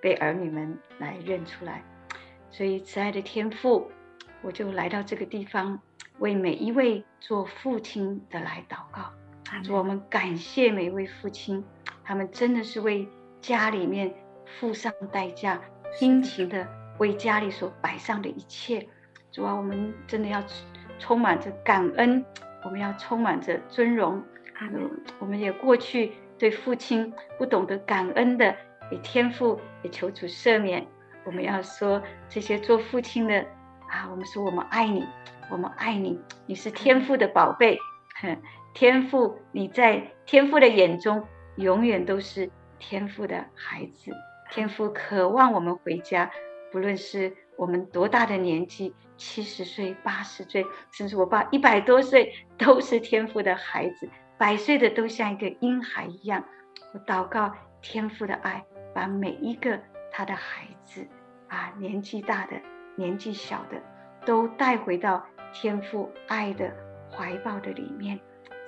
[0.00, 1.82] 被儿女们来认出来，
[2.52, 3.90] 所以慈爱的天父，
[4.42, 5.82] 我就来到这个地方，
[6.20, 9.12] 为每一位做父亲的来祷告。
[9.68, 11.64] 我们感谢每一位父亲，
[12.04, 13.08] 他们真的是为
[13.42, 14.14] 家里面
[14.46, 15.60] 付上代价，
[16.00, 16.66] 殷勤的
[16.98, 18.86] 为家里所摆上的一切。
[19.32, 20.40] 主啊，我们真的要
[21.00, 22.24] 充满着感恩，
[22.64, 24.22] 我们要充满着尊荣。
[24.60, 28.54] 嗯，我们也过去对父亲不懂得感恩的，
[28.92, 30.86] 也天父也求主赦免。
[31.24, 33.40] 我们要说这些做父亲的
[33.88, 35.04] 啊，我们说我们爱你，
[35.50, 37.76] 我们爱你，你是天父的宝贝。
[38.20, 38.36] 哼。
[38.74, 41.26] 天父，你在天父的眼中
[41.56, 42.50] 永远都是
[42.82, 44.10] 天父的孩子。
[44.50, 46.30] 天父渴望我们回家，
[46.72, 54.10] 不论是我们多大的年纪，七十岁、八十岁，甚至我爸一百多岁，都是天父的孩子。
[54.36, 56.44] 百岁的都像一个婴孩一样。
[56.92, 58.62] 我祷告天父的爱，
[58.92, 59.80] 把每一个
[60.10, 61.06] 他的孩子
[61.48, 62.60] 啊，年纪大的、
[62.96, 63.80] 年纪小的，
[64.26, 65.24] 都带回到
[65.54, 66.70] 天父爱的
[67.10, 68.18] 怀抱的里面。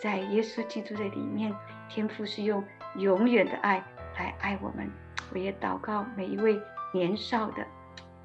[0.01, 1.55] 在耶稣基督的里面，
[1.89, 2.65] 天父是用
[2.97, 3.83] 永远的爱
[4.17, 4.91] 来爱我们。
[5.33, 6.61] 我也祷告每一位
[6.93, 7.65] 年少的，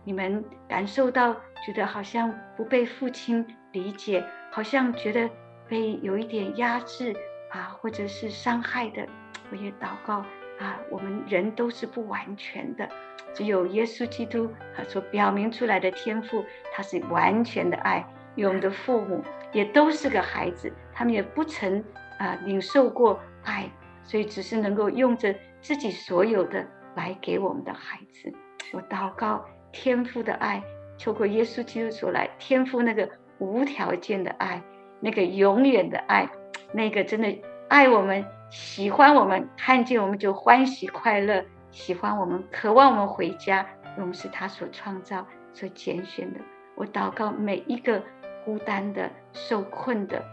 [0.03, 1.33] 你们感受到
[1.65, 5.29] 觉得好像不被父亲理解，好像觉得
[5.67, 7.15] 被有一点压制
[7.51, 9.07] 啊，或者是伤害的，
[9.51, 10.25] 我也祷告
[10.59, 12.87] 啊，我们人都是不完全的，
[13.33, 18.05] 只有耶稣基督啊所表明出来的天赋，他是完全的爱。
[18.35, 19.21] 因为我们的父母
[19.51, 20.71] 也都是个孩子。
[20.93, 21.83] 他们也不曾
[22.17, 23.69] 啊、领受过爱，
[24.03, 28.33] 所以只是能够用着自己所有的来给我们的孩子。
[28.73, 30.63] 我祷告天父的爱，
[30.97, 34.61] 透过耶稣基督所来，天父那个无条件的爱，
[34.99, 36.29] 那个永远的爱，
[36.71, 37.35] 那个真的
[37.67, 43.65] 爱我们、喜欢我们、看见我们就欢喜快乐、喜欢我们、渴望我们回家、
[43.97, 46.39] 我们是他所创造、所拣选的。
[46.75, 48.01] 我祷告每一个
[48.45, 50.23] 孤单的、受困的、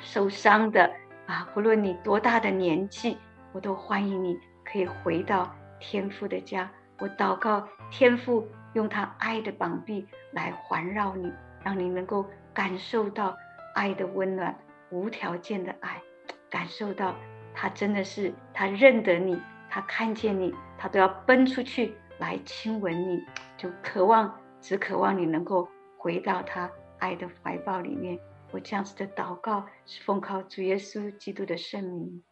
[0.00, 0.90] 受伤的
[1.26, 3.16] 啊，不论你多大的年纪，
[3.56, 5.50] 我都欢迎你可以回到
[5.80, 6.70] 天父的家。
[6.98, 11.32] 我祷告天父用他爱的膀臂来环绕你，
[11.64, 13.34] 让你能够感受到
[13.74, 14.54] 爱的温暖、
[14.90, 16.02] 无条件的爱，
[16.50, 17.14] 感受到
[17.54, 19.40] 他真的是他认得你，
[19.70, 23.24] 他看见你，他都要奔出去来亲吻你，
[23.56, 28.18] 就渴望，只渴望你能够回到他爱的怀抱里面。
[28.50, 32.22] 我这样子的祷告是奉靠主耶稣基督的圣名，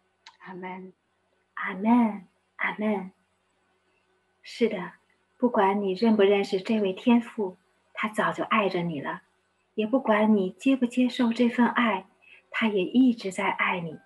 [0.47, 0.93] 阿门，
[1.67, 3.11] 阿门，阿门。
[4.43, 4.93] 是的，
[5.39, 7.57] 不管你认不认识这位天父，
[7.95, 9.23] 他早就爱着你了；
[9.75, 12.05] 也不管你接不接受这份爱，
[12.51, 13.99] 他也一直在爱你。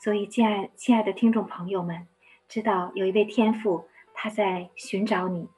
[0.00, 2.08] 所以，亲爱亲爱的听众朋友们，
[2.48, 5.50] 知道有一位天父，他在寻找你，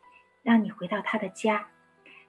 [0.42, 1.68] 让你回到他的家。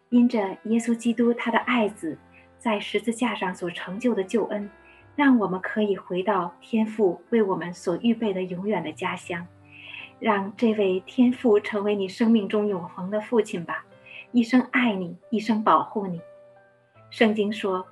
[0.09, 2.19] 因着耶稣基督他的爱子
[2.59, 4.69] 在十字架上所成就的救恩，
[5.15, 9.45] 让我们可以回到天父为我们所预备的永远的家乡。
[10.19, 13.83] 让这位天父成为你生命中永恒的父亲吧，
[14.31, 16.21] 一生爱你，一生保护你。
[17.09, 17.85] 圣经说：“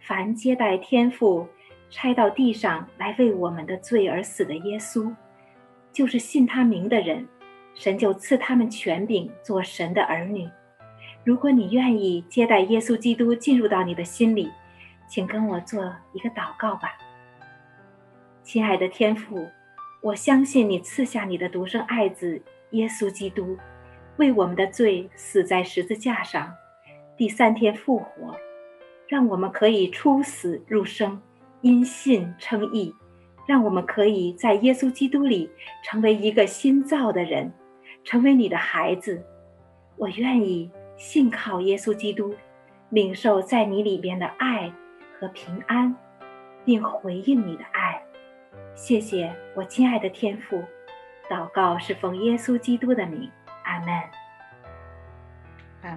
[0.00, 1.46] 凡接待天父
[1.88, 5.14] 拆到地上来为我们的罪而死的耶稣，
[5.92, 7.28] 就是信他名的人，
[7.74, 10.48] 神就赐他们权柄做神的儿女。”
[11.22, 14.50] 如果你愿意接待耶稣基督进入到你的心里，
[15.08, 16.96] 请跟我做一个祷告吧，
[18.42, 19.46] 亲爱的天父。
[20.02, 22.40] 我相信你赐下你的独生爱子
[22.70, 23.56] 耶稣基督，
[24.18, 26.54] 为我们的罪死在十字架上，
[27.16, 28.36] 第三天复活，
[29.08, 31.20] 让我们可以出死入生，
[31.60, 32.94] 因信称义，
[33.48, 35.50] 让我们可以在耶稣基督里
[35.82, 37.52] 成为一个新造的人，
[38.04, 39.24] 成为你的孩子。
[39.96, 42.32] 我愿意信靠耶稣基督，
[42.90, 44.72] 领受在你里边的爱
[45.26, 45.92] 和平安，
[46.64, 48.00] 并回应你的爱。
[48.76, 50.62] 谢谢我亲爱的天父，
[51.28, 53.28] 祷告是奉耶稣基督的名，
[53.64, 53.88] 阿门。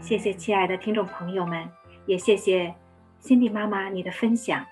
[0.01, 1.69] 谢谢亲爱的听众朋友们，
[2.07, 2.73] 也谢谢
[3.19, 4.65] 心蒂妈妈你的分享，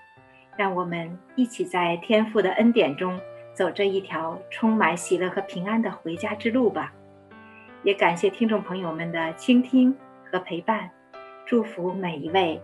[0.56, 3.16] 让我们一起在天父的恩典中
[3.54, 6.92] 走这一条充满喜乐和平安的回家之路吧。
[7.84, 9.96] 也感谢听众朋友们的倾听
[10.32, 10.90] 和陪伴，
[11.46, 12.60] 祝福每一位，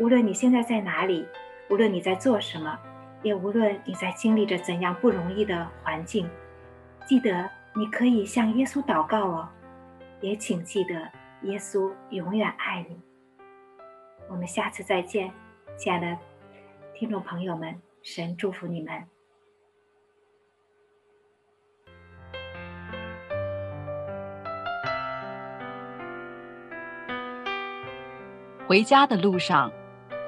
[0.00, 1.28] 无论你现在在哪里，
[1.68, 2.76] 无论你在做什么。
[3.22, 6.26] 也无论你在经历着怎样不容易的环境，
[7.04, 9.46] 记得你可以向耶稣祷告哦。
[10.22, 10.94] 也请记得，
[11.42, 12.98] 耶稣永远爱你。
[14.26, 15.30] 我们下次再见，
[15.76, 16.16] 亲爱的
[16.94, 19.04] 听众朋友们，神祝福你们。
[28.66, 29.70] 回家的路上，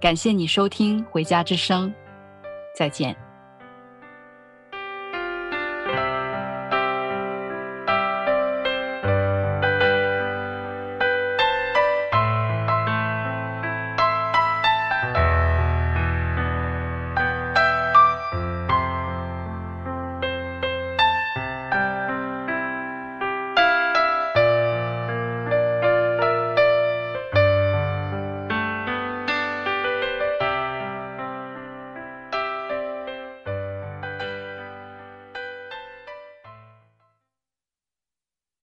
[0.00, 1.88] 感谢你收听《回家之声》，
[2.76, 3.25] 再见。